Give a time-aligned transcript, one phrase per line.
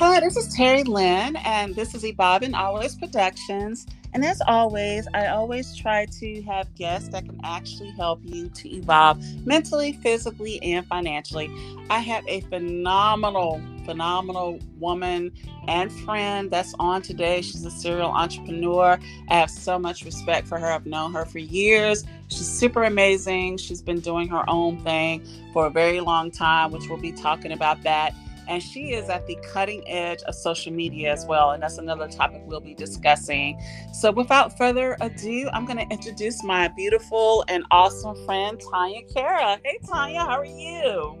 [0.00, 3.86] Hi, this is Terry Lynn, and this is Evolving Always Productions.
[4.14, 8.74] And as always, I always try to have guests that can actually help you to
[8.74, 11.50] evolve mentally, physically, and financially.
[11.90, 15.32] I have a phenomenal, phenomenal woman
[15.68, 17.42] and friend that's on today.
[17.42, 18.98] She's a serial entrepreneur.
[19.28, 20.72] I have so much respect for her.
[20.72, 22.06] I've known her for years.
[22.28, 23.58] She's super amazing.
[23.58, 25.22] She's been doing her own thing
[25.52, 28.14] for a very long time, which we'll be talking about that
[28.50, 31.52] and she is at the cutting edge of social media as well.
[31.52, 33.62] And that's another topic we'll be discussing.
[33.94, 39.58] So, without further ado, I'm going to introduce my beautiful and awesome friend, Tanya Kara.
[39.64, 41.16] Hey, Tanya, how are you?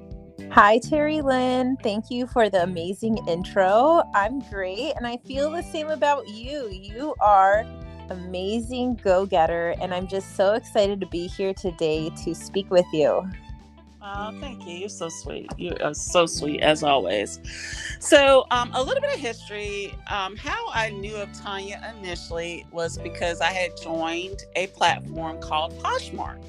[0.50, 1.76] Hi, Terry Lynn.
[1.82, 4.02] Thank you for the amazing intro.
[4.14, 6.68] I'm great, and I feel the same about you.
[6.68, 7.64] You are
[8.10, 12.86] amazing go getter, and I'm just so excited to be here today to speak with
[12.92, 13.30] you.
[14.02, 14.72] Oh, thank you.
[14.76, 15.50] You're so sweet.
[15.58, 17.38] You are so sweet as always.
[17.98, 19.94] So, um, a little bit of history.
[20.08, 25.78] Um, how I knew of Tanya initially was because I had joined a platform called
[25.80, 26.42] Poshmark,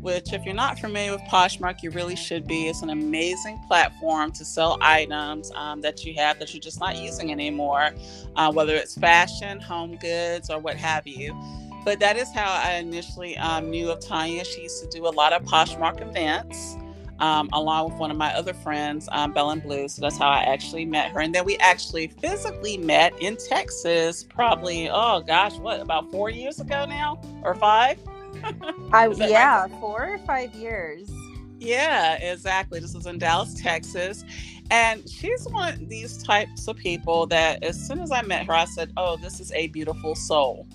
[0.00, 2.66] which, if you're not familiar with Poshmark, you really should be.
[2.66, 6.96] It's an amazing platform to sell items um, that you have that you're just not
[6.96, 7.90] using anymore,
[8.34, 11.40] uh, whether it's fashion, home goods, or what have you
[11.84, 14.44] but that is how I initially um, knew of Tanya.
[14.44, 16.76] She used to do a lot of Poshmark events
[17.20, 19.88] um, along with one of my other friends, um, Bell and Blue.
[19.88, 21.20] So that's how I actually met her.
[21.20, 26.60] And then we actually physically met in Texas, probably, oh gosh, what, about four years
[26.60, 27.98] ago now or five?
[28.92, 29.70] I, yeah, right?
[29.80, 31.10] four or five years.
[31.58, 32.80] Yeah, exactly.
[32.80, 34.24] This was in Dallas, Texas.
[34.70, 38.54] And she's one of these types of people that as soon as I met her,
[38.54, 40.66] I said, Oh, this is a beautiful soul.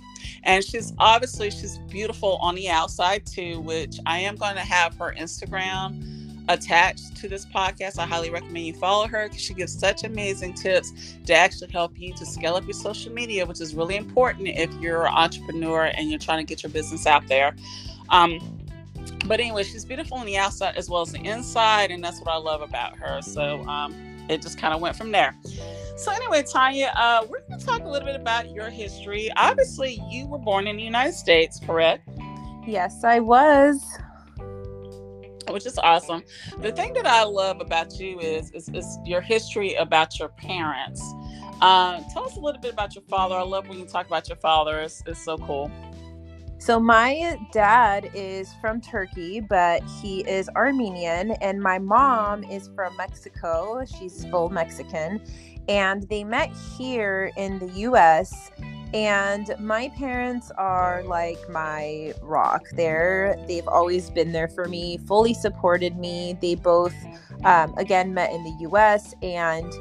[0.45, 4.95] And she's obviously she's beautiful on the outside too, which I am going to have
[4.97, 6.15] her Instagram
[6.47, 7.97] attached to this podcast.
[7.97, 11.99] I highly recommend you follow her because she gives such amazing tips to actually help
[11.99, 15.85] you to scale up your social media, which is really important if you're an entrepreneur
[15.85, 17.55] and you're trying to get your business out there.
[18.09, 18.39] Um,
[19.25, 22.29] but anyway, she's beautiful on the outside as well as the inside, and that's what
[22.29, 23.21] I love about her.
[23.21, 23.95] So um,
[24.29, 25.35] it just kind of went from there.
[25.95, 29.29] So anyway, Tanya, uh, we're going to talk a little bit about your history.
[29.37, 32.09] Obviously, you were born in the United States, correct?
[32.67, 33.81] Yes, I was
[35.49, 36.23] which is awesome.
[36.59, 41.01] The thing that I love about you is is, is your history about your parents.
[41.61, 43.35] Uh, tell us a little bit about your father.
[43.35, 44.81] I love when you talk about your father.
[44.81, 45.71] It's, it's so cool.
[46.57, 52.95] So my dad is from Turkey, but he is Armenian, and my mom is from
[52.97, 53.83] Mexico.
[53.85, 55.21] She's full Mexican,
[55.67, 58.51] and they met here in the U.S.
[58.93, 62.63] And my parents are like my rock.
[62.73, 66.37] They're they've always been there for me, fully supported me.
[66.41, 66.95] They both
[67.43, 69.13] um, again met in the U.S.
[69.21, 69.71] and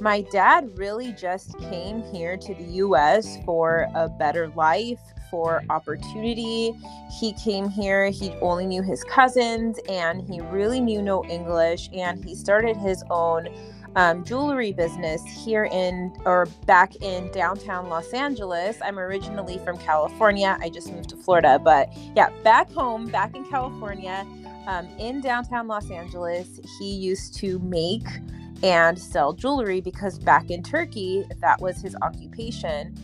[0.00, 4.98] my dad really just came here to the US for a better life,
[5.30, 6.72] for opportunity.
[7.18, 11.90] He came here, he only knew his cousins, and he really knew no English.
[11.92, 13.48] And he started his own
[13.96, 18.78] um, jewelry business here in or back in downtown Los Angeles.
[18.82, 20.58] I'm originally from California.
[20.60, 24.26] I just moved to Florida, but yeah, back home, back in California,
[24.66, 28.06] um, in downtown Los Angeles, he used to make
[28.62, 32.94] and sell jewelry because back in Turkey, that was his occupation.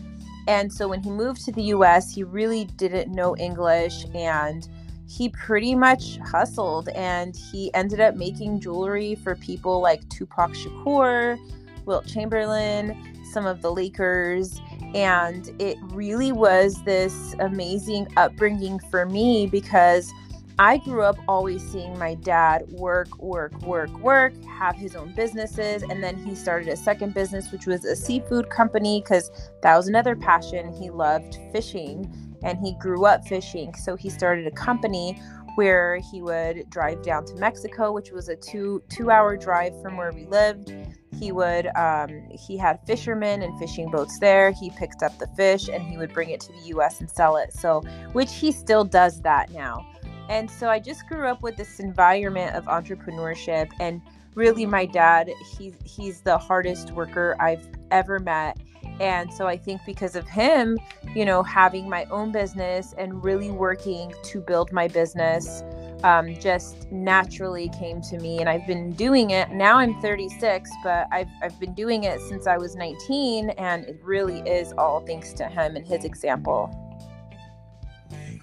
[0.47, 4.67] And so when he moved to the US, he really didn't know English and
[5.11, 11.37] he pretty much hustled and he ended up making jewelry for people like Tupac Shakur,
[11.85, 12.97] Wilt Chamberlain,
[13.33, 14.61] some of the Lakers.
[14.95, 20.09] And it really was this amazing upbringing for me because
[20.57, 25.83] I grew up always seeing my dad work, work, work, work, have his own businesses.
[25.83, 29.29] And then he started a second business, which was a seafood company, because
[29.61, 30.71] that was another passion.
[30.71, 33.73] He loved fishing and he grew up fishing.
[33.75, 35.21] So he started a company
[35.55, 39.97] where he would drive down to Mexico, which was a two two hour drive from
[39.97, 40.73] where we lived.
[41.19, 44.51] He would um, he had fishermen and fishing boats there.
[44.51, 47.01] He picked up the fish and he would bring it to the U.S.
[47.01, 47.53] and sell it.
[47.53, 47.81] So
[48.13, 49.85] which he still does that now.
[50.29, 54.01] And so I just grew up with this environment of entrepreneurship and
[54.35, 58.57] really my dad he's he's the hardest worker I've ever met
[59.01, 60.77] and so I think because of him,
[61.15, 65.63] you know, having my own business and really working to build my business
[66.03, 68.39] um, just naturally came to me.
[68.39, 69.49] And I've been doing it.
[69.49, 73.49] Now I'm 36, but I've, I've been doing it since I was 19.
[73.51, 76.69] And it really is all thanks to him and his example.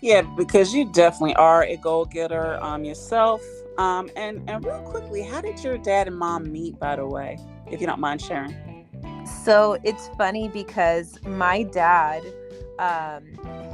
[0.01, 3.43] Yeah, because you definitely are a goal getter um, yourself.
[3.79, 7.39] Um, and, and real quickly, how did your dad and mom meet, by the way,
[7.71, 8.68] if you don't mind sharing?
[9.45, 12.23] So it's funny because my dad,
[12.79, 13.25] um,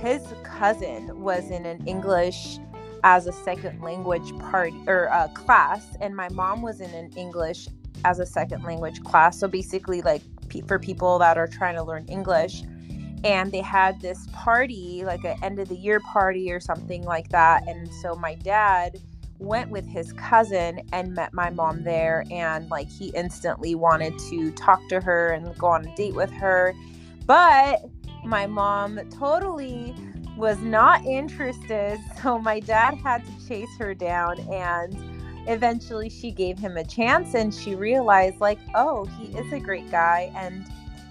[0.00, 2.58] his cousin was in an English
[3.02, 7.68] as a second language party or uh, class, and my mom was in an English
[8.04, 9.38] as a second language class.
[9.38, 10.22] So basically, like
[10.66, 12.62] for people that are trying to learn English.
[13.24, 17.30] And they had this party, like an end of the year party or something like
[17.30, 17.66] that.
[17.66, 19.00] And so my dad
[19.38, 24.50] went with his cousin and met my mom there and like he instantly wanted to
[24.52, 26.74] talk to her and go on a date with her.
[27.26, 27.84] But
[28.24, 29.94] my mom totally
[30.36, 34.96] was not interested so my dad had to chase her down and
[35.46, 39.88] eventually she gave him a chance and she realized like oh he is a great
[39.90, 40.66] guy and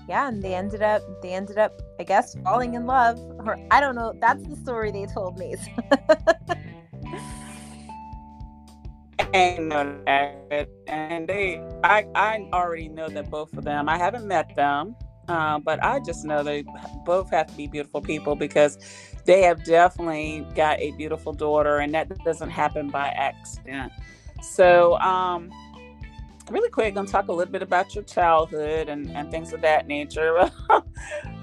[0.10, 3.80] yeah and they ended up they ended up i guess falling in love or i
[3.80, 5.56] don't know that's the story they told me
[9.34, 9.74] and
[10.88, 14.96] and they I, I already know that both of them i haven't met them
[15.28, 16.64] uh, but i just know they
[17.06, 18.78] both have to be beautiful people because
[19.26, 23.92] they have definitely got a beautiful daughter and that doesn't happen by accident.
[24.42, 25.50] So um
[26.50, 29.62] really quick i'm gonna talk a little bit about your childhood and, and things of
[29.62, 30.52] that nature.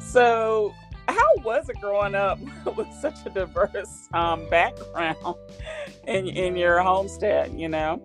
[0.00, 0.74] So
[1.12, 2.38] how was it growing up
[2.76, 5.36] with such a diverse um, background
[6.06, 8.02] in, in your homestead, you know?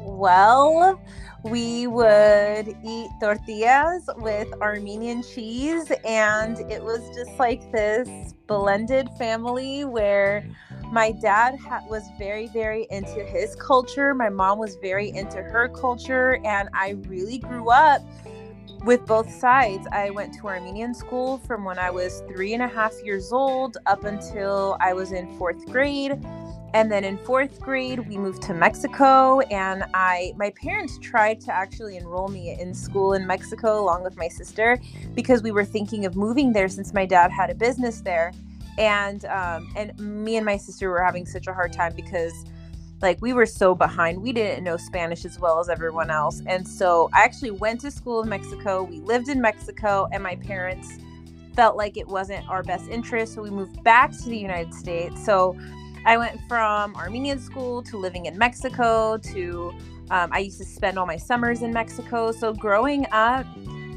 [0.00, 1.00] Well,
[1.44, 9.84] we would eat tortillas with Armenian cheese, and it was just like this blended family
[9.84, 10.44] where
[10.90, 14.14] my dad ha- was very, very into his culture.
[14.14, 18.02] My mom was very into her culture, and I really grew up
[18.84, 19.86] with both sides.
[19.92, 23.76] I went to Armenian school from when I was three and a half years old
[23.86, 26.18] up until I was in fourth grade.
[26.74, 31.52] And then in fourth grade, we moved to Mexico, and I my parents tried to
[31.52, 34.78] actually enroll me in school in Mexico along with my sister
[35.14, 38.32] because we were thinking of moving there since my dad had a business there,
[38.76, 42.44] and um, and me and my sister were having such a hard time because
[43.00, 44.22] like we were so behind.
[44.22, 46.42] We didn't know spanish as well as everyone else.
[46.46, 48.82] And so i actually went to school in mexico.
[48.82, 50.98] We lived in mexico and my parents
[51.54, 55.24] felt like it wasn't our best interest so we moved back to the united states.
[55.24, 55.56] So
[56.06, 59.72] i went from armenian school to living in mexico to
[60.10, 62.32] um, i used to spend all my summers in mexico.
[62.32, 63.46] So growing up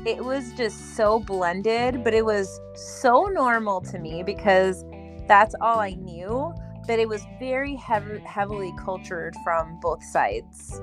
[0.06, 4.83] it was just so blended but it was so normal to me because
[5.27, 6.53] that's all i knew
[6.87, 10.81] but it was very heavy, heavily cultured from both sides.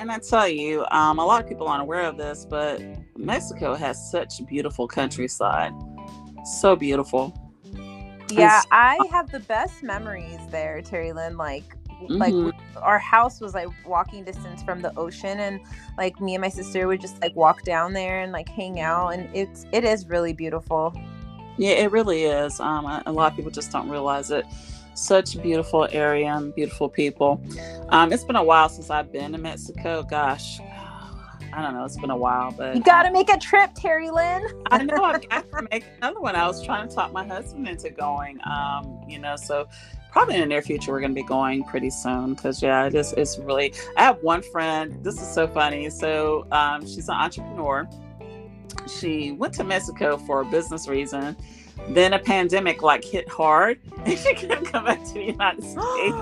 [0.00, 2.82] And I tell you, um, a lot of people aren't aware of this, but
[3.16, 5.72] Mexico has such beautiful countryside.
[6.44, 7.32] So beautiful.
[8.30, 11.36] Yeah, I have the best memories there, Terry Lynn.
[11.36, 12.16] Like, mm-hmm.
[12.16, 15.60] like our house was like walking distance from the ocean, and
[15.96, 19.10] like me and my sister would just like walk down there and like hang out,
[19.10, 20.92] and it's it is really beautiful.
[21.56, 22.58] Yeah, it really is.
[22.58, 24.44] Um, a lot of people just don't realize it
[24.94, 27.42] such a beautiful area and beautiful people.
[27.90, 30.02] Um, it's been a while since I've been to Mexico.
[30.02, 30.60] Gosh,
[31.52, 31.84] I don't know.
[31.84, 34.46] It's been a while, but you got to make a trip, Terry Lynn.
[34.70, 36.34] I know I've got to make another one.
[36.34, 38.38] I was trying to talk my husband into going.
[38.44, 39.68] Um, you know, so
[40.10, 42.94] probably in the near future we're going to be going pretty soon because yeah, it
[42.94, 43.12] is.
[43.12, 43.72] It's really.
[43.96, 45.02] I have one friend.
[45.04, 45.90] This is so funny.
[45.90, 47.88] So um, she's an entrepreneur.
[48.88, 51.36] She went to Mexico for a business reason
[51.88, 56.16] then a pandemic like hit hard and she couldn't come back to the United States.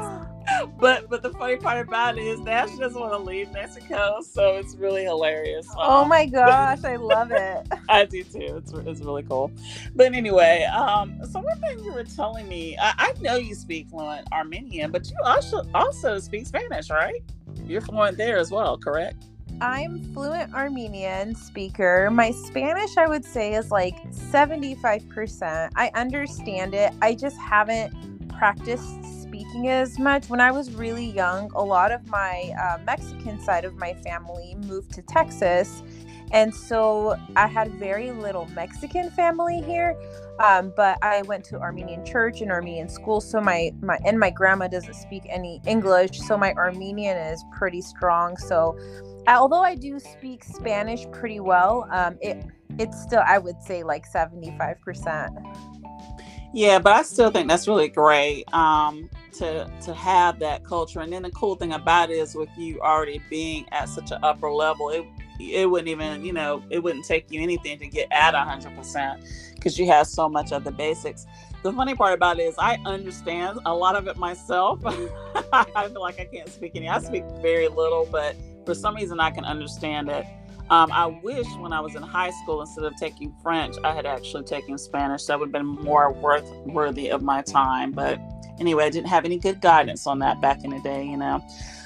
[0.79, 4.21] but but the funny part about it is now she doesn't want to leave Mexico,
[4.21, 5.67] so it's really hilarious.
[5.77, 7.67] Oh my gosh, I love it.
[7.89, 8.57] I do too.
[8.57, 9.53] It's, it's really cool.
[9.95, 13.89] But anyway, um, so one thing you were telling me, I, I know you speak
[13.89, 17.23] fluent Armenian, but you also also speak Spanish, right?
[17.65, 19.27] You're fluent there as well, correct?
[19.61, 22.11] I'm fluent Armenian speaker.
[22.11, 25.71] My Spanish, I would say, is like 75%.
[25.77, 26.93] I understand it.
[27.01, 30.29] I just haven't practiced speaking as much.
[30.29, 34.57] When I was really young, a lot of my uh, Mexican side of my family
[34.67, 35.83] moved to Texas.
[36.33, 39.97] And so I had very little Mexican family here.
[40.41, 44.31] Um, but I went to Armenian church and Armenian school, so my my and my
[44.31, 48.37] grandma doesn't speak any English, so my Armenian is pretty strong.
[48.39, 48.77] So
[49.29, 52.45] although I do speak Spanish pretty well, um, it
[52.79, 55.33] it's still I would say like seventy five percent.
[56.55, 61.01] Yeah, but I still think that's really great um, to to have that culture.
[61.01, 64.19] And then the cool thing about it is with you already being at such an
[64.23, 65.05] upper level, it
[65.41, 69.25] it wouldn't even you know it wouldn't take you anything to get at hundred percent
[69.55, 71.27] because you have so much of the basics.
[71.63, 74.81] The funny part about it is I understand a lot of it myself.
[75.53, 76.89] I feel like I can't speak any.
[76.89, 78.35] I speak very little, but
[78.65, 80.25] for some reason I can understand it.
[80.71, 84.07] Um, I wish when I was in high school, instead of taking French, I had
[84.07, 85.25] actually taken Spanish.
[85.27, 87.93] That would have been more worth worthy of my time.
[87.93, 88.19] But
[88.59, 91.45] anyway, I didn't have any good guidance on that back in the day, you know.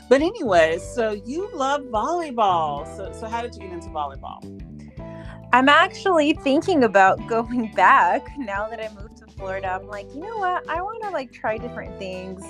[0.09, 2.87] But anyway, so you love volleyball.
[2.97, 4.41] So, so how did you get into volleyball?
[5.53, 9.69] I'm actually thinking about going back now that I moved to Florida.
[9.69, 10.69] I'm like, you know what?
[10.69, 12.43] I want to like try different things.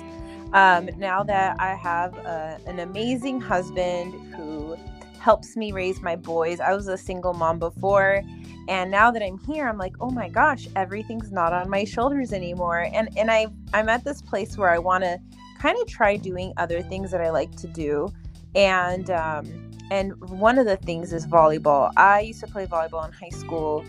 [0.53, 4.77] Um, now that I have a, an amazing husband who
[5.19, 6.59] helps me raise my boys.
[6.59, 8.23] I was a single mom before,
[8.69, 12.31] and now that I'm here, I'm like, oh my gosh, everything's not on my shoulders
[12.31, 12.89] anymore.
[12.93, 15.19] And and I I'm at this place where I want to
[15.59, 18.07] kind of try doing other things that I like to do,
[18.55, 21.91] and um, and one of the things is volleyball.
[21.97, 23.83] I used to play volleyball in high school,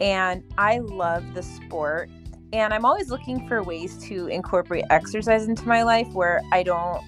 [0.00, 2.10] and I love the sport.
[2.52, 7.02] And I'm always looking for ways to incorporate exercise into my life where I don't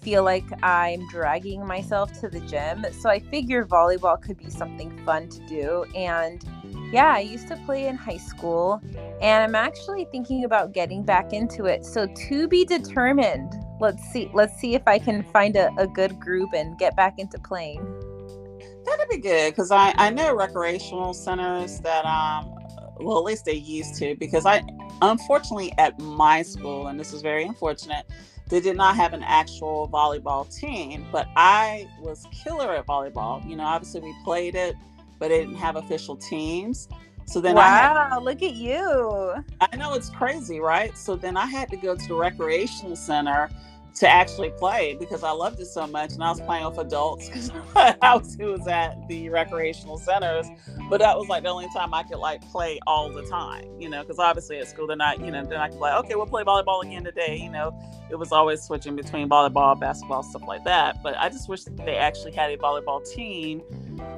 [0.00, 2.86] feel like I'm dragging myself to the gym.
[2.98, 5.84] So I figure volleyball could be something fun to do.
[5.94, 6.42] And
[6.90, 8.80] yeah, I used to play in high school
[9.20, 11.84] and I'm actually thinking about getting back into it.
[11.84, 13.52] So to be determined.
[13.80, 17.18] Let's see let's see if I can find a, a good group and get back
[17.18, 17.84] into playing.
[18.84, 22.57] That'd be good because I, I know recreational centers that um
[23.00, 24.62] well at least they used to because I
[25.02, 28.06] unfortunately at my school and this is very unfortunate
[28.48, 33.46] they did not have an actual volleyball team, but I was killer at volleyball.
[33.48, 34.74] You know, obviously we played it,
[35.18, 36.88] but it didn't have official teams.
[37.26, 39.34] So then wow, had, look at you.
[39.60, 40.96] I know it's crazy, right?
[40.96, 43.50] So then I had to go to the recreational center
[43.98, 46.12] to actually play because I loved it so much.
[46.12, 50.46] And I was playing with adults because I was was at the recreational centers.
[50.88, 53.88] But that was like the only time I could like play all the time, you
[53.88, 56.44] know, because obviously at school they're not, you know, I could play, okay, we'll play
[56.44, 57.38] volleyball again today.
[57.42, 57.78] You know,
[58.10, 61.02] it was always switching between volleyball, basketball, stuff like that.
[61.02, 63.62] But I just wish they actually had a volleyball team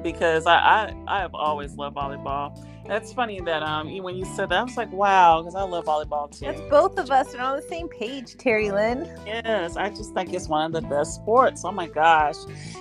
[0.03, 2.57] because I, I, I have always loved volleyball.
[2.87, 5.85] That's funny that um when you said that I was like wow because I love
[5.85, 6.47] volleyball too.
[6.47, 9.09] That's both of us are on the same page, Terry Lynn.
[9.25, 11.63] Yes, I just think it's one of the best sports.
[11.63, 12.35] Oh my gosh,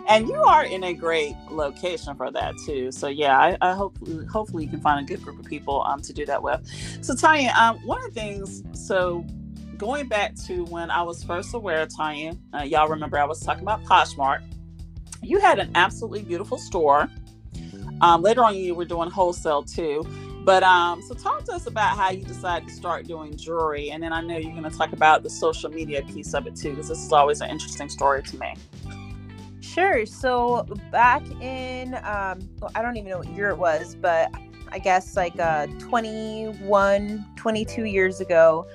[0.09, 2.91] and you are in a great location for that too.
[2.91, 3.99] So yeah, I, I hope
[4.31, 6.67] hopefully you can find a good group of people um to do that with.
[7.03, 9.25] So Tanya, um one of the things so
[9.77, 13.41] going back to when I was first aware of Tanya, uh, y'all remember I was
[13.41, 14.41] talking about Poshmark.
[15.23, 17.09] You had an absolutely beautiful store
[18.01, 20.07] um, later on, you were doing wholesale too.
[20.43, 24.03] But um, so talk to us about how you decided to start doing jewelry, and
[24.03, 26.71] then I know you're going to talk about the social media piece of it too,
[26.71, 28.55] because this is always an interesting story to me.
[29.61, 30.07] Sure.
[30.07, 34.35] So back in, um, well, I don't even know what year it was, but
[34.73, 38.67] I guess like uh, 21, 22 years ago,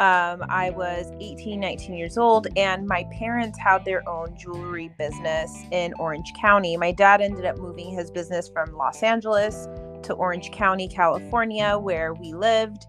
[0.00, 5.56] um, I was 18, 19 years old, and my parents had their own jewelry business
[5.70, 6.76] in Orange County.
[6.76, 9.68] My dad ended up moving his business from Los Angeles
[10.02, 12.86] to Orange County, California, where we lived,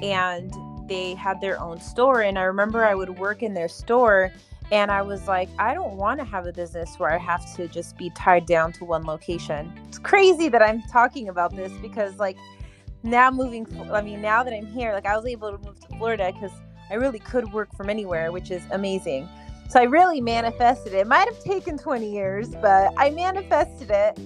[0.00, 0.54] and
[0.88, 2.22] they had their own store.
[2.22, 4.30] And I remember I would work in their store.
[4.72, 7.68] And I was like, I don't want to have a business where I have to
[7.68, 9.72] just be tied down to one location.
[9.88, 12.36] It's crazy that I'm talking about this because, like,
[13.04, 15.86] now moving i mean now that i'm here like i was able to move to
[15.98, 16.50] florida because
[16.90, 19.28] i really could work from anywhere which is amazing.
[19.68, 20.98] So i really manifested it.
[20.98, 24.18] it might have taken 20 years but i manifested it.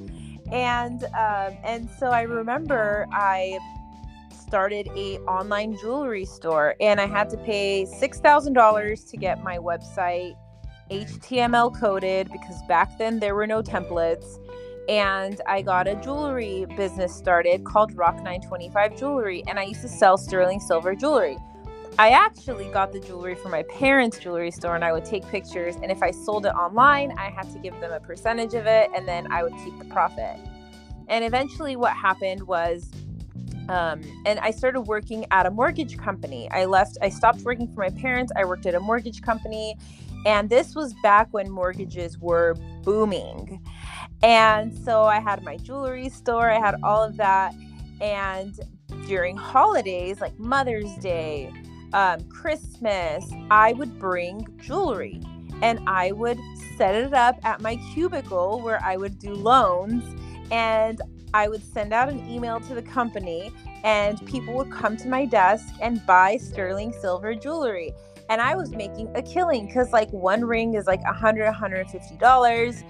[0.52, 3.58] And um, and so i remember i
[4.48, 10.34] started a online jewelry store and i had to pay $6000 to get my website
[10.90, 14.38] html coded because back then there were no templates
[14.88, 19.88] and I got a jewelry business started called Rock 925 Jewelry, and I used to
[19.88, 21.36] sell sterling silver jewelry.
[21.98, 25.76] I actually got the jewelry from my parents' jewelry store, and I would take pictures.
[25.76, 28.88] And if I sold it online, I had to give them a percentage of it,
[28.94, 30.38] and then I would keep the profit.
[31.08, 32.88] And eventually, what happened was,
[33.68, 36.48] um, and I started working at a mortgage company.
[36.50, 38.32] I left, I stopped working for my parents.
[38.36, 39.76] I worked at a mortgage company,
[40.24, 42.54] and this was back when mortgages were
[42.84, 43.60] booming.
[44.22, 47.54] And so I had my jewelry store, I had all of that.
[48.00, 48.58] And
[49.06, 51.52] during holidays like Mother's Day,
[51.92, 55.20] um, Christmas, I would bring jewelry.
[55.62, 56.38] And I would
[56.76, 60.04] set it up at my cubicle where I would do loans.
[60.50, 61.00] And
[61.34, 63.52] I would send out an email to the company.
[63.84, 67.92] And people would come to my desk and buy sterling silver jewelry.
[68.28, 71.88] And I was making a killing because like one ring is like a hundred, hundred
[71.88, 72.84] fifty dollars,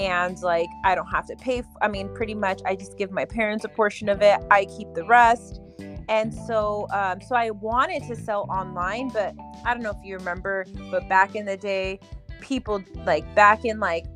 [0.00, 1.58] and like I don't have to pay.
[1.58, 4.40] F- I mean, pretty much I just give my parents a portion of it.
[4.50, 5.60] I keep the rest,
[6.08, 10.16] and so um, so I wanted to sell online, but I don't know if you
[10.16, 12.00] remember, but back in the day,
[12.40, 14.06] people like back in like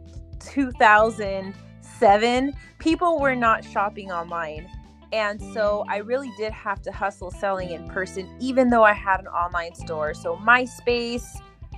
[0.40, 4.66] 2007, people were not shopping online.
[5.12, 9.20] And so I really did have to hustle selling in person, even though I had
[9.20, 10.12] an online store.
[10.12, 11.24] So MySpace,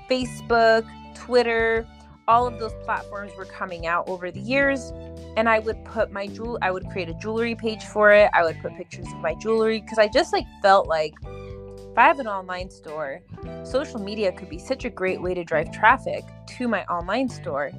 [0.09, 1.87] Facebook, Twitter,
[2.29, 4.93] all of those platforms were coming out over the years.
[5.37, 8.31] And I would put my jewel, I would create a jewelry page for it.
[8.33, 12.07] I would put pictures of my jewelry because I just like felt like if I
[12.07, 13.23] have an online store,
[13.65, 16.25] social media could be such a great way to drive traffic
[16.59, 17.71] to my online store.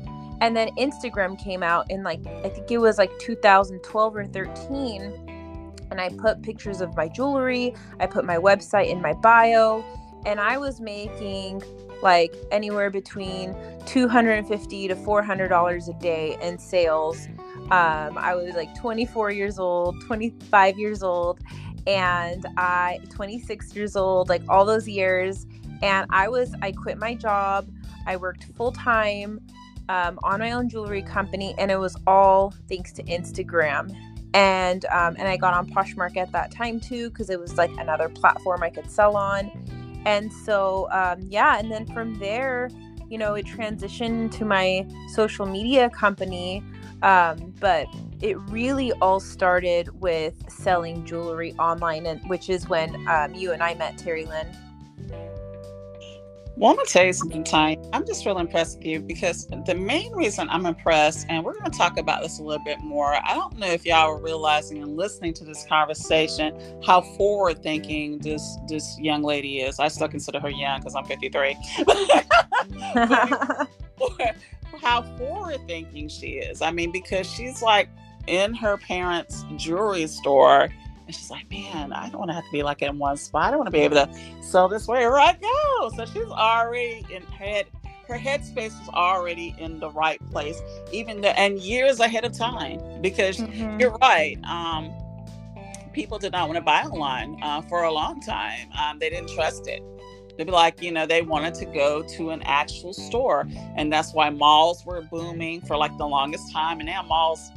[0.41, 5.77] And then Instagram came out in like, I think it was like 2012 or 13.
[5.89, 9.83] And I put pictures of my jewelry, I put my website in my bio,
[10.25, 11.63] and I was making
[12.01, 17.27] like anywhere between 250 to 400 dollars a day in sales.
[17.71, 21.41] Um, i was like 24 years old 25 years old
[21.85, 25.45] and i 26 years old like all those years.
[25.81, 27.69] And i was i quit my job.
[28.05, 29.41] I worked full-time
[29.89, 33.95] um, on my own jewelry company and it was all thanks to instagram.
[34.33, 37.71] And um, and i got on poshmark at that time too because it was like
[37.77, 39.51] another platform i could sell on
[40.07, 42.69] and so um, yeah and then from there
[43.09, 46.63] you know it transitioned to my social media company
[47.03, 47.87] um, but
[48.21, 53.61] it really all started with selling jewelry online and which is when um, you and
[53.61, 54.47] i met terry lynn
[56.57, 57.77] well, I'm gonna tell you something, Ty.
[57.93, 61.69] I'm just real impressed with you because the main reason I'm impressed, and we're gonna
[61.69, 63.13] talk about this a little bit more.
[63.13, 68.17] I don't know if y'all are realizing and listening to this conversation how forward thinking
[68.19, 69.79] this this young lady is.
[69.79, 71.55] I still consider her young because I'm 53.
[74.81, 76.63] how forward thinking she is.
[76.63, 77.87] I mean, because she's like
[78.25, 80.69] in her parents' jewelry store
[81.07, 83.47] and she's like, man, I don't want to have to be like in one spot.
[83.47, 84.09] I don't want to be able to
[84.41, 85.89] sell this wherever I go.
[85.95, 87.65] So she's already in head,
[88.09, 90.61] her headspace was already in the right place,
[90.91, 92.81] even the, and years ahead of time.
[93.01, 93.79] Because mm-hmm.
[93.79, 94.37] you're right.
[94.43, 94.93] Um,
[95.93, 98.67] people did not want to buy online uh, for a long time.
[98.77, 99.81] Um, they didn't trust it.
[100.37, 103.47] They'd be like, you know, they wanted to go to an actual store.
[103.75, 106.79] And that's why malls were booming for like the longest time.
[106.79, 107.49] And now malls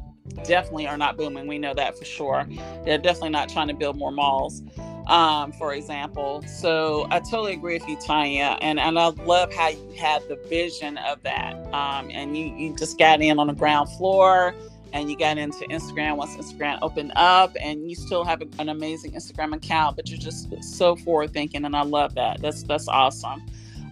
[0.44, 1.46] definitely are not booming.
[1.46, 2.46] We know that for sure.
[2.84, 4.62] They're definitely not trying to build more malls,
[5.06, 6.42] um, for example.
[6.42, 8.58] So I totally agree with you, Tanya.
[8.60, 11.54] And, and I love how you had the vision of that.
[11.72, 14.54] Um, and you, you just got in on the ground floor
[14.92, 19.12] and you got into Instagram once Instagram opened up, and you still have an amazing
[19.12, 22.42] Instagram account, but you're just so forward thinking, and I love that.
[22.42, 23.40] That's that's awesome.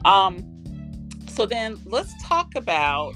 [0.04, 0.44] Um,
[1.28, 3.14] so then let's talk about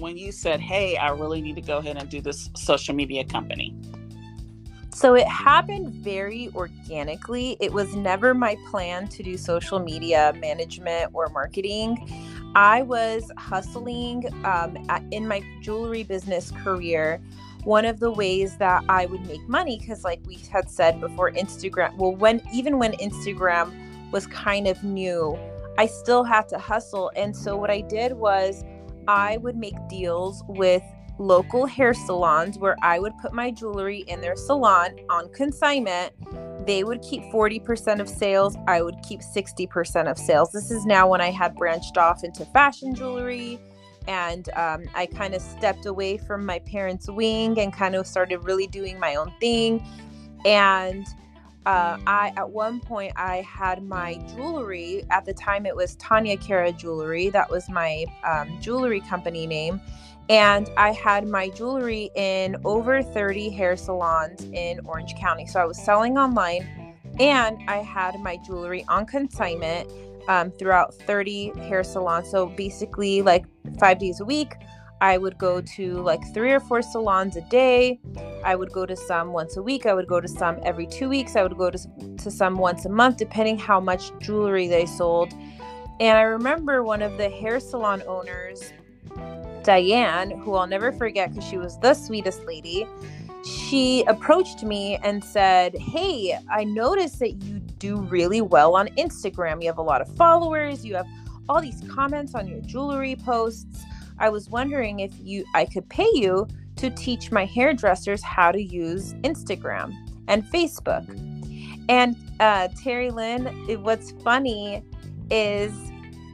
[0.00, 3.24] when you said, Hey, I really need to go ahead and do this social media
[3.24, 3.74] company?
[4.92, 7.56] So it happened very organically.
[7.60, 12.06] It was never my plan to do social media management or marketing.
[12.54, 17.18] I was hustling um, at, in my jewelry business career.
[17.64, 21.30] One of the ways that I would make money, because like we had said before,
[21.30, 23.72] Instagram, well, when even when Instagram
[24.10, 25.38] was kind of new,
[25.78, 27.10] I still had to hustle.
[27.16, 28.64] And so what I did was
[29.06, 30.82] I would make deals with
[31.18, 36.14] local hair salons where I would put my jewelry in their salon on consignment.
[36.66, 38.56] They would keep 40% of sales.
[38.66, 40.50] I would keep 60% of sales.
[40.52, 43.60] This is now when I had branched off into fashion jewelry
[44.08, 48.44] and um, I kind of stepped away from my parents' wing and kind of started
[48.44, 49.86] really doing my own thing.
[50.44, 51.06] And
[51.66, 55.04] uh, I at one point I had my jewelry.
[55.10, 57.28] At the time it was Tanya Kara Jewelry.
[57.30, 59.80] That was my um, jewelry company name.
[60.28, 65.46] And I had my jewelry in over 30 hair salons in Orange County.
[65.46, 69.90] So I was selling online and I had my jewelry on consignment
[70.28, 72.30] um, throughout 30 hair salons.
[72.30, 73.44] So basically like
[73.78, 74.54] five days a week
[75.00, 78.00] I would go to like three or four salons a day.
[78.44, 79.86] I would go to some once a week.
[79.86, 81.36] I would go to some every two weeks.
[81.36, 81.78] I would go to,
[82.18, 85.32] to some once a month, depending how much jewelry they sold.
[86.00, 88.72] And I remember one of the hair salon owners,
[89.62, 92.86] Diane, who I'll never forget because she was the sweetest lady.
[93.44, 99.62] She approached me and said, Hey, I noticed that you do really well on Instagram.
[99.62, 101.06] You have a lot of followers, you have
[101.48, 103.82] all these comments on your jewelry posts.
[104.20, 108.62] I was wondering if you I could pay you to teach my hairdressers how to
[108.62, 109.92] use Instagram
[110.28, 111.08] and Facebook.
[111.88, 113.46] And uh, Terry Lynn,
[113.82, 114.84] what's funny
[115.30, 115.72] is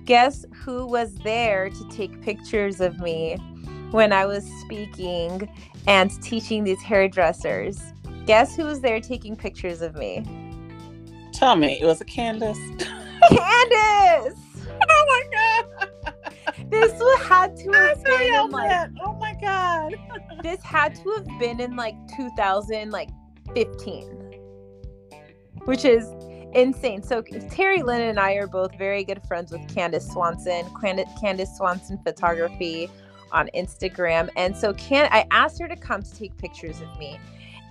[0.04, 3.36] guess who was there to take pictures of me
[3.92, 5.48] when I was speaking
[5.86, 7.80] and teaching these hairdressers?
[8.26, 10.24] Guess who was there taking pictures of me?
[11.32, 12.58] Tell me, it was a Candace.
[13.28, 14.40] Candace!
[14.90, 15.75] oh my god!
[16.70, 19.94] this had to have been in like, oh my god.
[20.42, 23.10] this had to have been in like 2000 like
[23.54, 24.10] 15.
[25.64, 26.12] Which is
[26.54, 27.02] insane.
[27.02, 31.98] So Terry Lynn and I are both very good friends with Candace Swanson, Candace Swanson
[32.04, 32.90] Photography
[33.32, 34.30] on Instagram.
[34.36, 37.20] And so can I asked her to come to take pictures of me.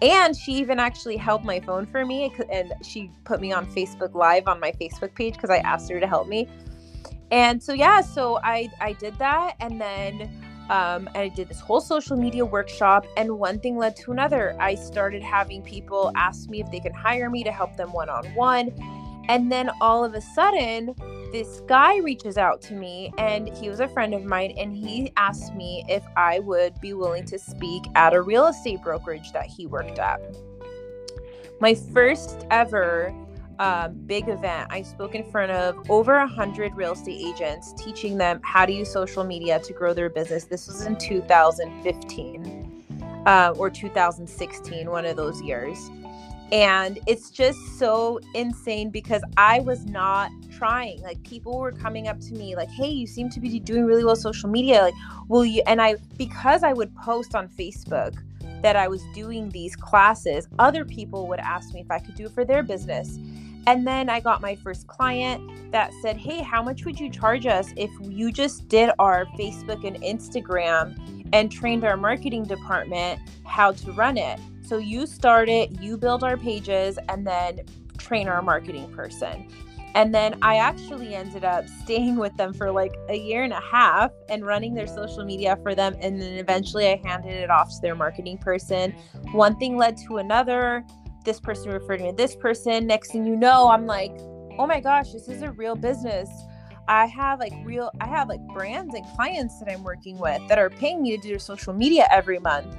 [0.01, 4.13] And she even actually held my phone for me and she put me on Facebook
[4.13, 6.47] Live on my Facebook page because I asked her to help me.
[7.31, 10.29] And so yeah, so I I did that and then
[10.69, 14.55] um, and I did this whole social media workshop, and one thing led to another.
[14.59, 18.09] I started having people ask me if they can hire me to help them one
[18.09, 18.73] on one.
[19.27, 20.95] And then all of a sudden,
[21.31, 25.11] this guy reaches out to me, and he was a friend of mine, and he
[25.17, 29.45] asked me if I would be willing to speak at a real estate brokerage that
[29.45, 30.19] he worked at.
[31.59, 33.13] My first ever
[34.06, 34.68] big event.
[34.70, 38.72] I spoke in front of over a hundred real estate agents, teaching them how to
[38.72, 40.46] use social media to grow their business.
[40.46, 42.84] This was in 2015
[43.26, 45.89] uh, or 2016, one of those years.
[46.52, 51.02] And it's just so insane because I was not trying.
[51.02, 54.06] Like people were coming up to me like, "Hey, you seem to be doing really
[54.06, 54.82] well social media.
[54.84, 54.94] Like,
[55.28, 58.15] will you?" And I because I would post on Facebook
[58.62, 62.26] that I was doing these classes, other people would ask me if I could do
[62.26, 63.18] it for their business.
[63.67, 67.45] And then I got my first client that said, Hey, how much would you charge
[67.47, 73.71] us if you just did our Facebook and Instagram and trained our marketing department how
[73.71, 74.39] to run it?
[74.62, 77.62] So you start it, you build our pages, and then
[77.97, 79.47] train our marketing person.
[79.95, 83.62] And then I actually ended up staying with them for like a year and a
[83.62, 85.95] half and running their social media for them.
[86.01, 88.91] And then eventually I handed it off to their marketing person.
[89.32, 90.86] One thing led to another
[91.25, 92.88] this person referred me to this person.
[92.88, 94.15] Next thing you know, I'm like,
[94.57, 96.29] oh my gosh, this is a real business.
[96.88, 100.59] I have like real, I have like brands and clients that I'm working with that
[100.59, 102.75] are paying me to do their social media every month.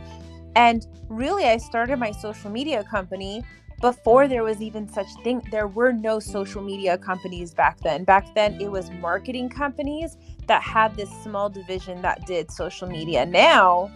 [0.55, 3.43] And really, I started my social media company
[3.81, 5.43] before there was even such thing.
[5.51, 8.05] There were no social media companies back then.
[8.05, 13.27] Back then, it was marketing companies that had this small division that did social media.
[13.27, 13.91] Now,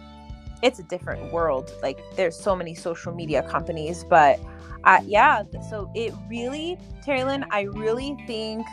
[0.61, 1.71] it's a different world.
[1.81, 4.39] Like there's so many social media companies, but
[4.83, 8.65] uh, yeah, so it really, Terry Lynn, I really think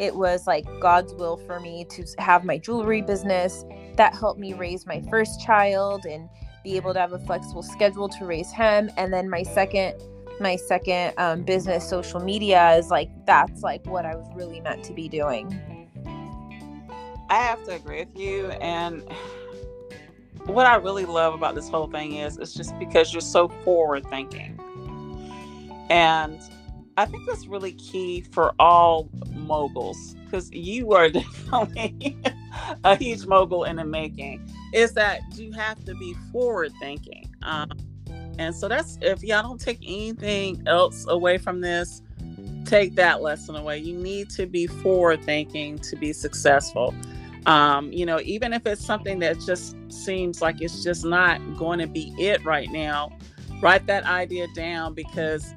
[0.00, 3.64] it was like God's will for me to have my jewelry business
[3.96, 6.28] that helped me raise my first child and
[6.64, 8.90] be able to have a flexible schedule to raise him.
[8.96, 10.00] And then my second,
[10.40, 14.84] my second um, business, social media, is like that's like what I was really meant
[14.84, 15.58] to be doing.
[17.28, 19.02] I have to agree with you, and
[20.46, 24.06] what I really love about this whole thing is it's just because you're so forward
[24.06, 24.58] thinking.
[25.88, 26.40] And
[26.96, 32.18] I think that's really key for all moguls because you are definitely
[32.84, 34.48] a huge mogul in the making.
[34.72, 37.34] Is that you have to be forward thinking.
[37.42, 37.70] Um,
[38.38, 42.02] and so that's if y'all don't take anything else away from this,
[42.64, 43.78] take that lesson away.
[43.78, 46.94] You need to be forward thinking to be successful
[47.46, 51.78] um, you know, even if it's something that just seems like it's just not going
[51.80, 53.10] to be it right now,
[53.60, 55.54] write that idea down because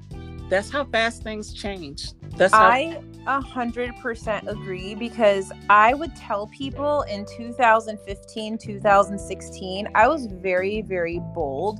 [0.49, 2.09] that's how fast things change.
[2.37, 9.87] That's how- I a hundred percent agree because I would tell people in 2015, 2016,
[9.95, 11.79] I was very, very bold,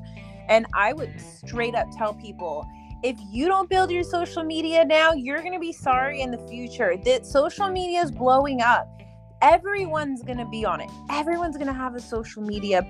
[0.49, 2.65] and I would straight up tell people
[3.03, 6.39] if you don't build your social media now, you're going to be sorry in the
[6.47, 6.95] future.
[7.05, 8.89] That social media is blowing up
[9.45, 10.89] everyone's going to be on it.
[11.11, 12.81] Everyone's going to have a social media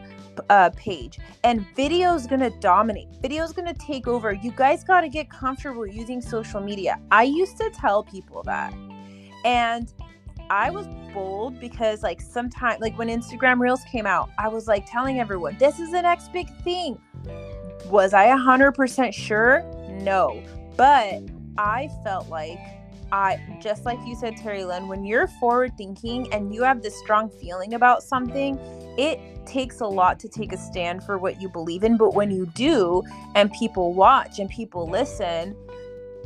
[0.50, 3.10] uh, page, and video is going to dominate.
[3.22, 4.32] Video is going to take over.
[4.32, 7.00] You guys got to get comfortable using social media.
[7.12, 8.74] I used to tell people that.
[9.44, 9.91] And
[10.50, 14.89] I was bold because, like, sometimes, like, when Instagram Reels came out, I was like
[14.89, 16.98] telling everyone, this is the next big thing.
[17.89, 19.63] Was I 100% sure?
[20.02, 20.41] No.
[20.78, 21.22] But
[21.58, 22.60] I felt like
[23.12, 26.98] I just like you said, Terry Lynn, when you're forward thinking and you have this
[27.00, 28.60] strong feeling about something,
[28.98, 31.98] it takes a lot to take a stand for what you believe in.
[31.98, 33.04] But when you do,
[33.36, 35.56] and people watch and people listen,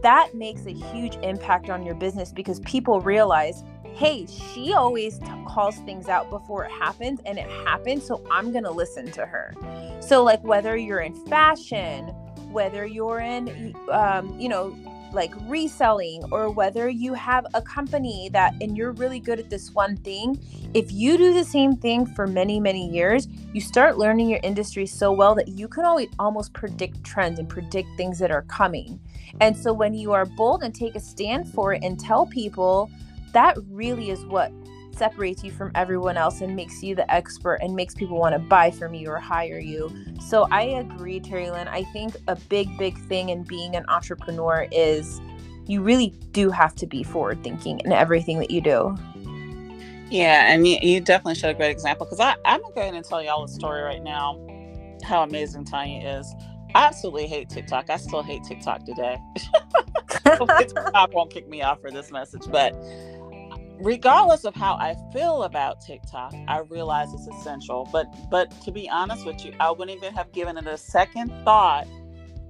[0.02, 5.26] that makes a huge impact on your business because people realize, hey, she always t-
[5.46, 9.54] calls things out before it happens, and it happens, so I'm gonna listen to her.
[10.00, 12.08] So, like, whether you're in fashion,
[12.52, 14.74] whether you're in, um, you know,
[15.13, 19.72] like reselling or whether you have a company that and you're really good at this
[19.72, 20.39] one thing
[20.74, 24.86] if you do the same thing for many many years you start learning your industry
[24.86, 29.00] so well that you can always almost predict trends and predict things that are coming.
[29.41, 32.89] And so when you are bold and take a stand for it and tell people
[33.34, 34.52] that really is what
[35.00, 38.40] separates you from everyone else and makes you the expert and makes people want to
[38.40, 39.92] buy from you or hire you.
[40.22, 41.68] So I agree, Terry Lynn.
[41.68, 45.20] I think a big, big thing in being an entrepreneur is
[45.66, 48.96] you really do have to be forward thinking in everything that you do.
[50.12, 52.96] Yeah, and you, you definitely showed a great example because I'm going to go ahead
[52.96, 54.38] and tell y'all a story right now
[55.04, 56.34] how amazing Tanya is.
[56.76, 57.90] I absolutely hate TikTok.
[57.90, 59.18] I still hate TikTok today.
[60.26, 62.74] TikTok won't kick me off for this message, but
[63.80, 67.88] regardless of how I feel about TikTok, I realize it's essential.
[67.92, 71.32] But but to be honest with you, I wouldn't even have given it a second
[71.44, 71.88] thought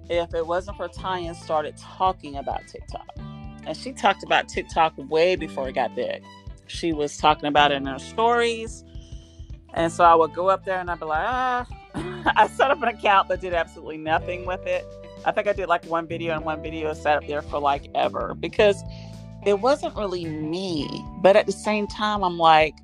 [0.09, 3.09] if it wasn't for Tanya started talking about TikTok.
[3.65, 6.23] And she talked about TikTok way before it got big.
[6.67, 8.83] She was talking about it in her stories.
[9.73, 11.67] And so I would go up there and I'd be like, ah,
[12.35, 14.85] I set up an account but did absolutely nothing with it.
[15.25, 17.87] I think I did like one video and one video set up there for like
[17.93, 18.81] ever because
[19.45, 20.87] it wasn't really me.
[21.21, 22.75] But at the same time, I'm like,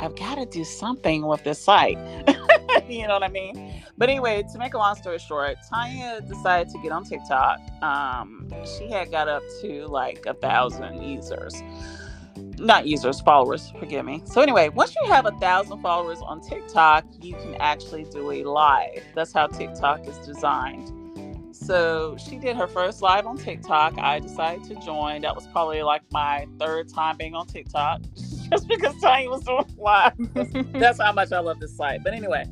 [0.00, 1.98] I've got to do something with this site.
[2.88, 3.82] you know what I mean?
[3.98, 7.58] But anyway, to make a long story short, Tanya decided to get on TikTok.
[7.82, 11.62] Um, she had got up to like a thousand users
[12.60, 14.22] not users, followers, forgive me.
[14.26, 18.44] So anyway, once you have a thousand followers on TikTok, you can actually do a
[18.44, 19.02] live.
[19.14, 20.92] That's how TikTok is designed.
[21.52, 23.98] So she did her first live on TikTok.
[23.98, 25.22] I decided to join.
[25.22, 28.02] That was probably like my third time being on TikTok,
[28.50, 30.14] just because Tanya was doing live.
[30.72, 32.02] That's how much I love this site.
[32.04, 32.44] But anyway,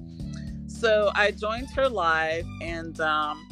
[0.66, 3.48] so I joined her live and um,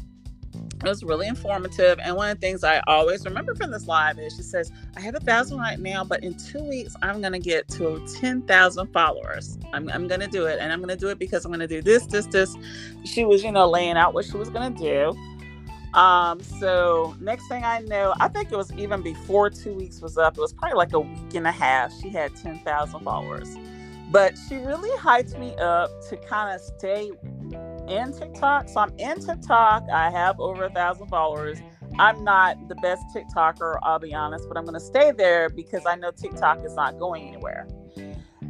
[0.85, 1.99] it was really informative.
[2.03, 5.01] And one of the things I always remember from this live is she says, I
[5.01, 8.93] have a thousand right now, but in two weeks, I'm going to get to 10,000
[8.93, 9.59] followers.
[9.73, 10.59] I'm, I'm going to do it.
[10.61, 12.55] And I'm going to do it because I'm going to do this, this, this.
[13.05, 15.36] She was, you know, laying out what she was going to do.
[15.97, 20.19] Um, so next thing I know, I think it was even before two weeks was
[20.19, 21.91] up, it was probably like a week and a half.
[22.03, 23.57] She had 10,000 followers.
[24.11, 27.11] But she really hyped me up to kind of stay
[27.89, 28.69] in TikTok.
[28.69, 29.85] So I'm in TikTok.
[29.91, 31.59] I have over a thousand followers.
[31.99, 35.87] I'm not the best TikToker, I'll be honest, but I'm going to stay there because
[35.87, 37.67] I know TikTok is not going anywhere.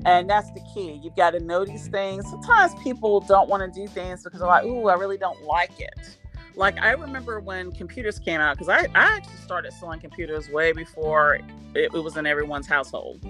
[0.05, 1.01] And that's the key.
[1.03, 2.29] You've got to know these things.
[2.29, 5.79] Sometimes people don't want to do things because they're like, ooh, I really don't like
[5.79, 6.17] it.
[6.57, 10.73] Like, I remember when computers came out, because I, I actually started selling computers way
[10.73, 13.21] before it, it was in everyone's household.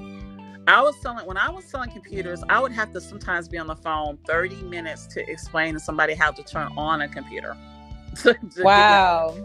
[0.68, 3.66] I was selling when I was selling computers, I would have to sometimes be on
[3.66, 7.56] the phone 30 minutes to explain to somebody how to turn on a computer.
[8.58, 9.36] wow.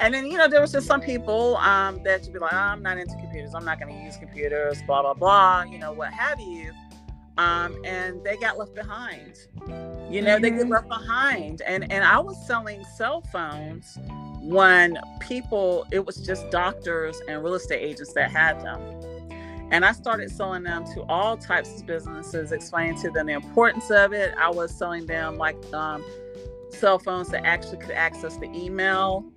[0.00, 2.56] And then, you know, there was just some people um, that you'd be like, oh,
[2.56, 3.52] I'm not into computers.
[3.52, 6.72] I'm not going to use computers, blah, blah, blah, you know, what have you.
[7.38, 9.38] Um, and they got left behind.
[10.10, 10.42] You know, mm-hmm.
[10.42, 10.72] they get mm-hmm.
[10.72, 11.62] left behind.
[11.62, 13.96] And, and I was selling cell phones
[14.40, 18.80] when people, it was just doctors and real estate agents that had them.
[19.70, 23.90] And I started selling them to all types of businesses, explaining to them the importance
[23.90, 24.34] of it.
[24.38, 26.02] I was selling them like um,
[26.70, 29.30] cell phones that actually could access the email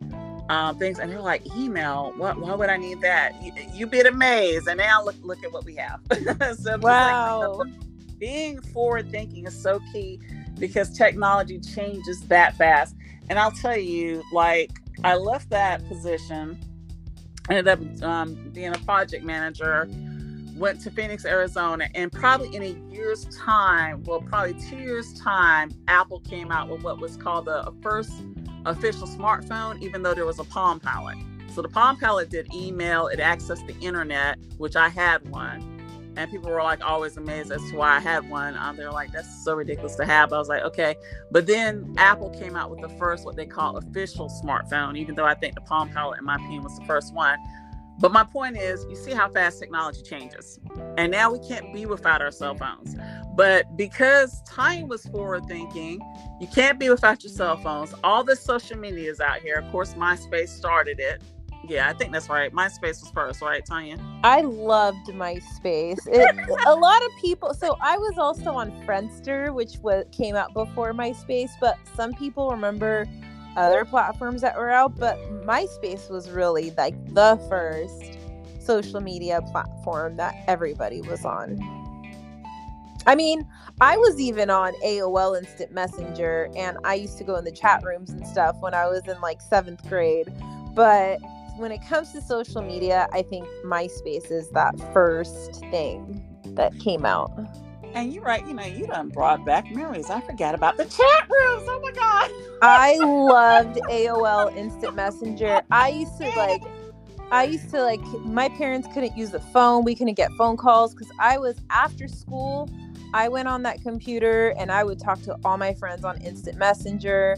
[0.50, 2.14] um, things, and they're like, "Email?
[2.18, 2.40] What?
[2.40, 4.68] Why would I need that?" You, you'd be amazed.
[4.68, 6.00] And now look, look at what we have.
[6.58, 7.56] so wow.
[7.58, 7.91] Like,
[8.22, 10.22] being forward thinking is so key
[10.60, 12.96] because technology changes that fast.
[13.30, 14.70] And I'll tell you, like,
[15.04, 16.58] I left that position,
[17.50, 19.90] ended up um, being a project manager
[20.56, 25.72] went to Phoenix, Arizona, and probably in a year's time, well, probably two years' time,
[25.88, 28.12] Apple came out with what was called the first
[28.68, 31.18] official smartphone, even though there was a Palm Pilot.
[31.56, 35.81] So the Palm Pilot did email, it accessed the internet, which I had one.
[36.18, 38.58] And people were like always amazed as to why I had one.
[38.58, 40.34] Um, they're like, that's so ridiculous to have.
[40.34, 40.96] I was like, okay.
[41.32, 45.26] But then Apple came out with the first, what they call official smartphone, even though
[45.26, 47.38] I think the Palm Pilot, in my opinion, was the first one.
[48.00, 50.60] But my point is, you see how fast technology changes.
[50.98, 52.96] And now we can't be without our cell phones.
[53.36, 56.02] But because time was forward thinking,
[56.40, 57.94] you can't be without your cell phones.
[58.04, 59.56] All this social media is out here.
[59.56, 61.22] Of course, MySpace started it.
[61.72, 62.52] Yeah, I think that's right.
[62.52, 63.98] MySpace was first, right, Tanya?
[64.26, 66.00] I loved MySpace.
[66.06, 66.36] It,
[66.68, 67.54] a lot of people.
[67.54, 71.52] So I was also on Friendster, which was came out before MySpace.
[71.62, 73.08] But some people remember
[73.56, 78.18] other platforms that were out, but MySpace was really like the first
[78.60, 81.58] social media platform that everybody was on.
[83.08, 83.48] I mean,
[83.80, 87.82] I was even on AOL Instant Messenger and I used to go in the chat
[87.86, 90.28] rooms and stuff when I was in like seventh grade.
[90.76, 91.20] But
[91.58, 96.24] when it comes to social media, I think MySpace is that first thing
[96.56, 97.32] that came out.
[97.94, 100.10] And you're right, you know, you done brought back memories.
[100.10, 101.64] I forgot about the chat rooms.
[101.68, 102.32] Oh my God.
[102.62, 105.62] I loved AOL Instant Messenger.
[105.72, 106.62] I used to like
[107.32, 109.84] I used to like my parents couldn't use the phone.
[109.84, 112.70] We couldn't get phone calls because I was after school.
[113.14, 116.58] I went on that computer and I would talk to all my friends on instant
[116.58, 117.36] messenger.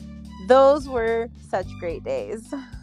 [0.47, 2.53] Those were such great days.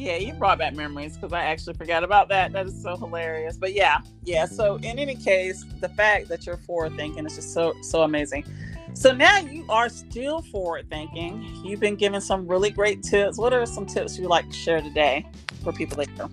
[0.00, 2.54] Yeah, you brought back memories because I actually forgot about that.
[2.54, 3.58] That is so hilarious.
[3.58, 4.46] But yeah, yeah.
[4.46, 8.46] So in any case, the fact that you're forward thinking is just so so amazing.
[8.94, 11.42] So now you are still forward thinking.
[11.62, 13.36] You've been given some really great tips.
[13.36, 15.26] What are some tips you'd like to share today
[15.62, 16.30] for people know?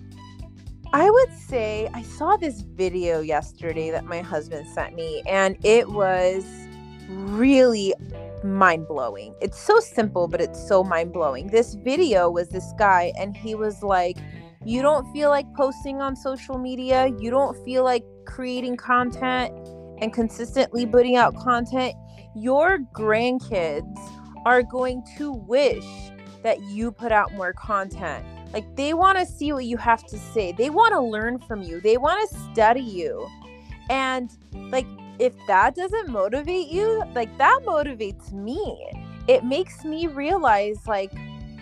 [0.94, 5.90] I would say I saw this video yesterday that my husband sent me, and it
[5.90, 6.42] was
[7.06, 7.92] really
[8.44, 9.34] mind blowing.
[9.40, 11.48] It's so simple, but it's so mind blowing.
[11.48, 14.18] This video was this guy, and he was like,
[14.64, 19.52] You don't feel like posting on social media, you don't feel like creating content
[20.00, 21.94] and consistently putting out content.
[22.34, 23.96] Your grandkids
[24.44, 25.86] are going to wish
[26.42, 28.24] that you put out more content.
[28.52, 31.62] Like, they want to see what you have to say, they want to learn from
[31.62, 33.28] you, they want to study you.
[33.90, 34.30] And
[34.70, 34.86] like
[35.18, 38.90] if that doesn't motivate you, like that motivates me.
[39.26, 41.12] It makes me realize like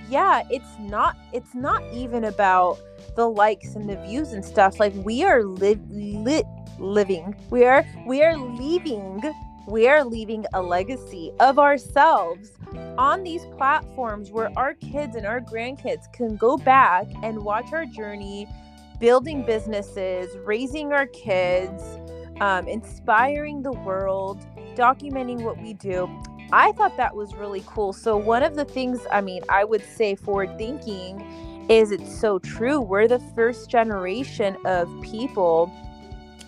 [0.09, 2.79] yeah, it's not it's not even about
[3.17, 4.79] the likes and the views and stuff.
[4.79, 6.47] Like we are li- lit
[6.79, 7.35] living.
[7.51, 9.23] We are we are leaving
[9.67, 12.53] we are leaving a legacy of ourselves
[12.99, 17.85] on these platforms where our kids and our grandkids can go back and watch our
[17.85, 18.47] journey
[19.01, 21.83] building businesses, raising our kids,
[22.41, 24.45] um, inspiring the world,
[24.75, 26.09] documenting what we do.
[26.53, 27.93] I thought that was really cool.
[27.93, 31.21] So, one of the things, I mean, I would say forward thinking
[31.69, 32.81] is it's so true.
[32.81, 35.73] We're the first generation of people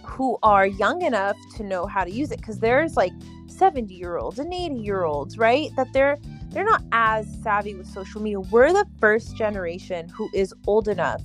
[0.05, 3.13] who are young enough to know how to use it because there's like
[3.47, 5.71] 70 year olds and 80 year olds, right?
[5.77, 6.19] That they're
[6.51, 8.41] they're not as savvy with social media.
[8.41, 11.23] We're the first generation who is old enough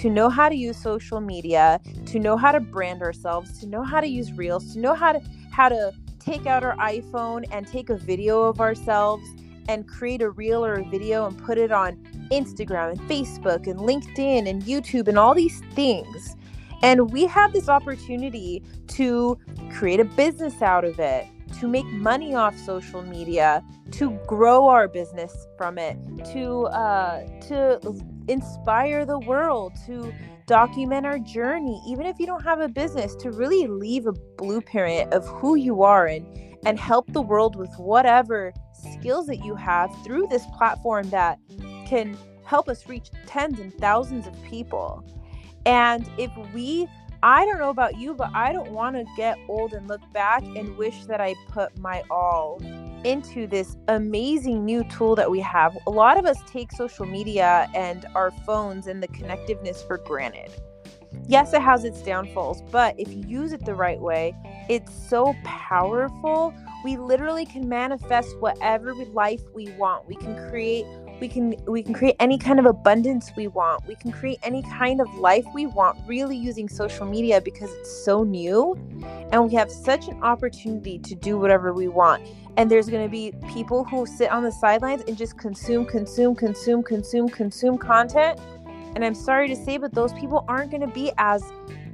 [0.00, 3.82] to know how to use social media, to know how to brand ourselves, to know
[3.82, 7.66] how to use reels, to know how to how to take out our iPhone and
[7.66, 9.24] take a video of ourselves
[9.68, 11.96] and create a reel or a video and put it on
[12.30, 16.36] Instagram and Facebook and LinkedIn and YouTube and all these things.
[16.82, 19.38] And we have this opportunity to
[19.72, 21.26] create a business out of it,
[21.60, 25.96] to make money off social media, to grow our business from it,
[26.32, 27.80] to uh, to
[28.28, 30.12] inspire the world, to
[30.46, 35.12] document our journey, even if you don't have a business, to really leave a blueprint
[35.12, 36.26] of who you are and
[36.64, 41.38] and help the world with whatever skills that you have through this platform that
[41.86, 45.04] can help us reach tens and thousands of people.
[45.64, 46.88] And if we
[47.22, 50.42] I don't know about you, but I don't want to get old and look back
[50.42, 52.60] and wish that I put my all
[53.06, 55.78] into this amazing new tool that we have.
[55.86, 60.50] A lot of us take social media and our phones and the connectiveness for granted.
[61.28, 64.34] Yes, it has its downfalls, but if you use it the right way,
[64.68, 66.52] it's so powerful.
[66.84, 70.08] We literally can manifest whatever life we want.
[70.08, 70.84] We can create
[71.20, 74.62] we can we can create any kind of abundance we want we can create any
[74.62, 78.76] kind of life we want really using social media because it's so new
[79.32, 82.22] and we have such an opportunity to do whatever we want
[82.56, 86.34] and there's going to be people who sit on the sidelines and just consume consume
[86.34, 88.38] consume consume consume content
[88.94, 91.42] and i'm sorry to say but those people aren't going to be as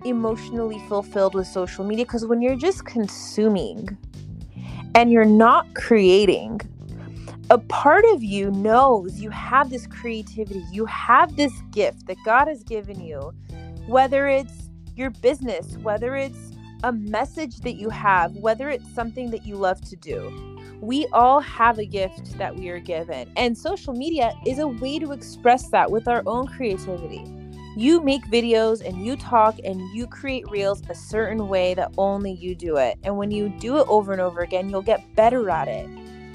[0.05, 3.97] emotionally fulfilled with social media because when you're just consuming
[4.95, 6.61] and you're not creating
[7.51, 12.49] a part of you knows you have this creativity, you have this gift that God
[12.49, 13.33] has given you,
[13.87, 19.45] whether it's your business, whether it's a message that you have, whether it's something that
[19.45, 20.52] you love to do.
[20.83, 24.99] We all have a gift that we are given, and social media is a way
[24.99, 27.25] to express that with our own creativity.
[27.77, 32.33] You make videos and you talk and you create reels a certain way that only
[32.33, 32.99] you do it.
[33.03, 35.89] And when you do it over and over again, you'll get better at it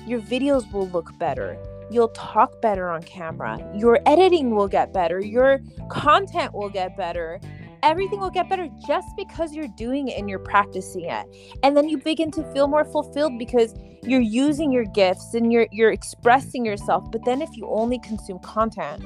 [0.08, 1.58] your videos will look better.
[1.92, 3.60] You'll talk better on camera.
[3.76, 5.20] Your editing will get better.
[5.20, 7.42] Your content will get better.
[7.84, 11.26] Everything will get better just because you're doing it and you're practicing it.
[11.64, 15.68] And then you begin to feel more fulfilled because you're using your gifts and you're
[15.72, 17.12] you're expressing yourself.
[17.12, 19.04] But then if you only consume content,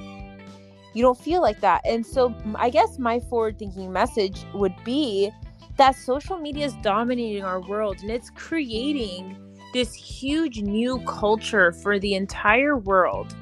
[0.94, 1.82] you don't feel like that.
[1.86, 5.32] And so I guess my forward thinking message would be
[5.78, 9.38] that social media is dominating our world and it's creating
[9.74, 13.36] this huge new culture for the entire world.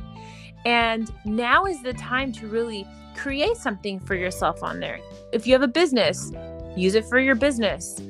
[0.65, 4.99] And now is the time to really create something for yourself on there.
[5.31, 6.31] If you have a business,
[6.75, 8.01] use it for your business.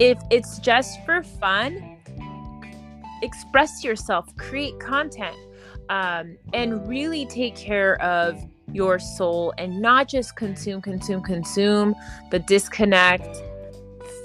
[0.00, 1.98] If it's just for fun,
[3.22, 5.36] express yourself, create content,
[5.88, 11.94] um, and really take care of your soul and not just consume, consume, consume,
[12.30, 13.42] but disconnect,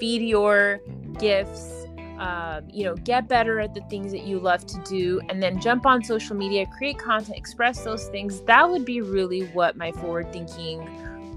[0.00, 0.80] feed your
[1.18, 1.76] gifts.
[2.18, 5.58] Um, you know, get better at the things that you love to do, and then
[5.58, 8.42] jump on social media, create content, express those things.
[8.42, 10.86] That would be really what my forward thinking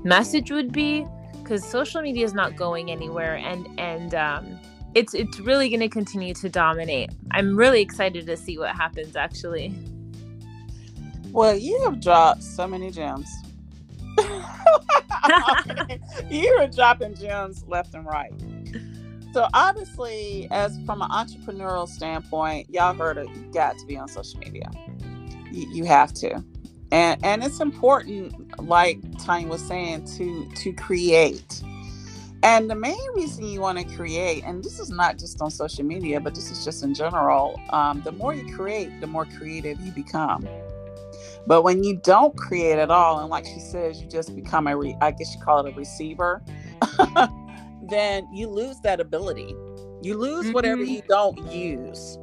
[0.03, 1.05] message would be
[1.41, 4.59] because social media is not going anywhere and and um,
[4.95, 7.11] it's it's really going to continue to dominate.
[7.31, 9.73] I'm really excited to see what happens actually.
[11.31, 13.29] Well you have dropped so many gems.
[16.29, 18.33] You are dropping gems left and right.
[19.33, 24.07] So obviously as from an entrepreneurial standpoint y'all heard it you got to be on
[24.07, 24.69] social media.
[25.51, 26.43] You, you have to
[26.93, 31.61] and and it's important like tanya was saying to to create.
[32.43, 35.83] And the main reason you want to create and this is not just on social
[35.83, 39.79] media but this is just in general um, the more you create the more creative
[39.81, 40.47] you become.
[41.47, 44.77] But when you don't create at all and like she says you just become a
[44.77, 46.43] re- i guess you call it a receiver
[47.89, 49.55] then you lose that ability.
[50.01, 50.53] You lose mm-hmm.
[50.53, 52.17] whatever you don't use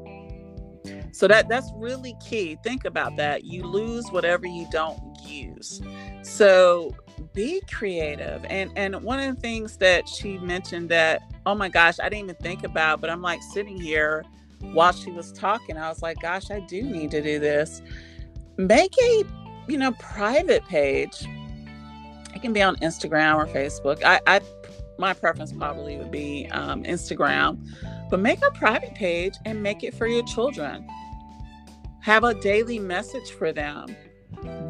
[1.12, 2.58] so that that's really key.
[2.62, 3.44] Think about that.
[3.44, 5.80] You lose whatever you don't use.
[6.22, 6.94] So
[7.34, 8.44] be creative.
[8.48, 12.24] And and one of the things that she mentioned that oh my gosh, I didn't
[12.24, 14.24] even think about, but I'm like sitting here
[14.60, 17.82] while she was talking, I was like, gosh, I do need to do this.
[18.56, 19.24] Make a,
[19.68, 21.26] you know, private page.
[22.34, 24.02] It can be on Instagram or Facebook.
[24.04, 24.40] I, I
[24.98, 27.58] my preference probably would be um, Instagram,
[28.10, 30.86] but make a private page and make it for your children
[32.00, 33.94] have a daily message for them.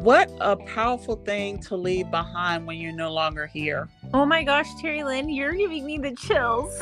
[0.01, 3.87] What a powerful thing to leave behind when you're no longer here.
[4.13, 6.77] Oh my gosh, Terry Lynn, you're giving me the chills.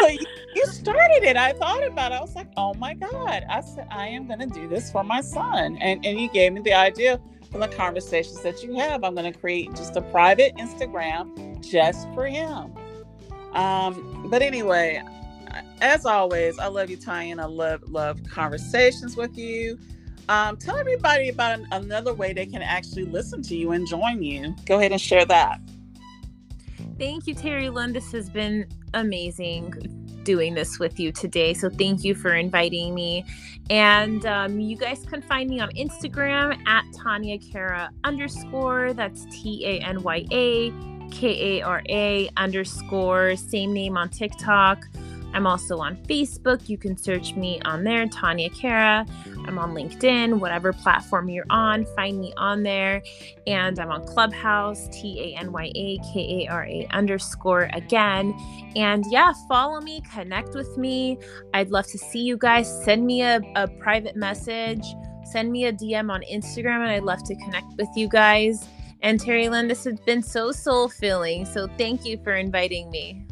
[0.54, 1.36] you started it.
[1.36, 2.14] I thought about it.
[2.14, 3.44] I was like, oh my God.
[3.48, 5.76] I said, I am going to do this for my son.
[5.80, 7.20] And, and you gave me the idea
[7.50, 9.04] from the conversations that you have.
[9.04, 12.72] I'm going to create just a private Instagram just for him.
[13.52, 15.02] Um, but anyway,
[15.80, 19.78] as always, I love you, Tanya, and I love love conversations with you.
[20.28, 24.22] Um, tell everybody about an, another way they can actually listen to you and join
[24.22, 24.54] you.
[24.66, 25.60] Go ahead and share that.
[26.98, 27.92] Thank you, Terry Lynn.
[27.92, 29.72] This has been amazing
[30.24, 31.54] doing this with you today.
[31.54, 33.24] So thank you for inviting me.
[33.70, 38.92] And um, you guys can find me on Instagram at Tanya Kara underscore.
[38.92, 40.72] That's T A N Y A
[41.10, 43.36] K A R A underscore.
[43.36, 44.84] Same name on TikTok.
[45.34, 46.68] I'm also on Facebook.
[46.68, 49.06] You can search me on there, Tanya Kara.
[49.46, 53.02] I'm on LinkedIn, whatever platform you're on, find me on there.
[53.46, 58.34] And I'm on Clubhouse, T A N Y A K A R A underscore again.
[58.74, 61.18] And yeah, follow me, connect with me.
[61.54, 62.84] I'd love to see you guys.
[62.84, 64.84] Send me a, a private message,
[65.24, 68.66] send me a DM on Instagram, and I'd love to connect with you guys.
[69.00, 71.44] And Terry Lynn, this has been so soul filling.
[71.44, 73.27] So thank you for inviting me.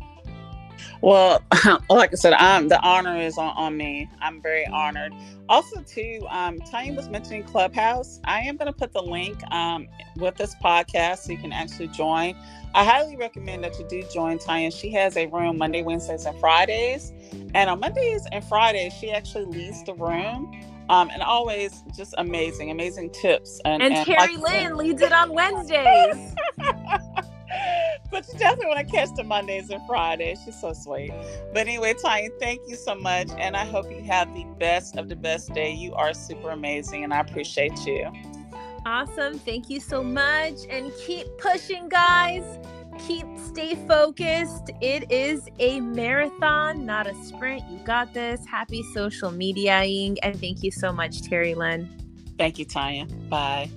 [1.02, 1.42] Well,
[1.90, 4.08] like I said, I'm the honor is on, on me.
[4.20, 5.12] I'm very honored.
[5.48, 8.20] Also, too, um, Tanya was mentioning Clubhouse.
[8.24, 9.86] I am going to put the link um,
[10.16, 12.34] with this podcast so you can actually join.
[12.74, 14.70] I highly recommend that you do join Tanya.
[14.70, 17.12] She has a room Monday, Wednesdays, and Fridays.
[17.54, 20.62] And on Mondays and Fridays, she actually leads the room.
[20.88, 23.60] Um, and always just amazing, amazing tips.
[23.64, 26.34] And, and, and Terry like Lynn leads it on Wednesdays.
[28.10, 30.40] but you definitely want to catch the Mondays and Fridays.
[30.44, 31.12] She's so sweet.
[31.52, 33.28] But anyway, Tanya, thank you so much.
[33.38, 35.72] And I hope you have the best of the best day.
[35.72, 38.10] You are super amazing, and I appreciate you.
[38.84, 39.38] Awesome.
[39.38, 40.54] Thank you so much.
[40.70, 42.44] And keep pushing, guys.
[43.06, 44.70] Keep stay focused.
[44.80, 47.62] It is a marathon, not a sprint.
[47.70, 48.46] You got this.
[48.46, 50.16] Happy social mediaing.
[50.22, 51.90] And thank you so much, Terry Lynn.
[52.38, 53.06] Thank you, Tanya.
[53.28, 53.70] Bye.